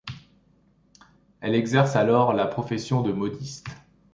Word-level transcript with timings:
Elle 1.41 1.53
exerce 1.53 1.95
alors 1.95 2.33
la 2.33 2.47
profession 2.47 3.03
de 3.03 3.11
modiste. 3.11 3.67